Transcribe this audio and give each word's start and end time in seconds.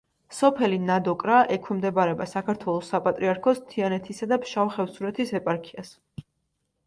სოფელი 0.35 0.77
ნადოკრა 0.85 1.35
ექვემდებარება 1.57 2.25
საქართველოს 2.31 2.89
საპატრიარქოს 2.95 3.61
თიანეთისა 3.73 4.29
და 4.31 4.39
ფშავ-ხევსურეთის 4.47 5.35
ეპარქიას. 5.41 5.93